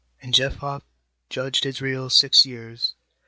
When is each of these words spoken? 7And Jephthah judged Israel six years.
7And 0.23 0.31
Jephthah 0.33 0.81
judged 1.29 1.63
Israel 1.63 2.09
six 2.09 2.43
years. 2.43 2.95